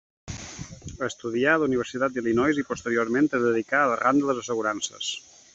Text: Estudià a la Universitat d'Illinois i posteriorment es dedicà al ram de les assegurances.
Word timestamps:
Estudià 1.07 1.51
a 1.51 1.59
la 1.63 1.67
Universitat 1.71 2.17
d'Illinois 2.17 2.63
i 2.63 2.65
posteriorment 2.71 3.31
es 3.41 3.47
dedicà 3.47 3.85
al 3.85 3.97
ram 4.03 4.23
de 4.25 4.29
les 4.31 4.43
assegurances. 4.47 5.17